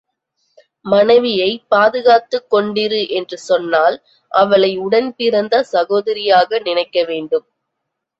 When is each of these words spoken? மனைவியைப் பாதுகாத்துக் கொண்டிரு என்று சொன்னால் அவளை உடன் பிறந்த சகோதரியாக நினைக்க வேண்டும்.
மனைவியைப் 0.85 1.65
பாதுகாத்துக் 1.67 2.47
கொண்டிரு 2.51 3.01
என்று 3.09 3.37
சொன்னால் 3.39 3.97
அவளை 4.31 4.77
உடன் 4.77 5.15
பிறந்த 5.15 5.63
சகோதரியாக 5.71 6.59
நினைக்க 6.59 7.03
வேண்டும். 7.03 7.47